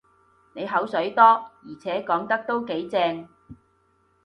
[0.55, 3.29] 你口水多，而且講得都幾正